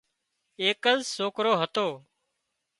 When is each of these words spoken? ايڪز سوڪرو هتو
ايڪز 0.61 0.99
سوڪرو 1.15 1.51
هتو 1.61 1.87